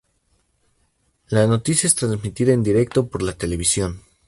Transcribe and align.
La 1.27 1.45
noticia 1.45 1.85
es 1.85 1.93
transmitida 1.93 2.53
en 2.53 2.63
directo 2.63 3.07
por 3.07 3.21
la 3.21 3.33
televisión. 3.33 4.01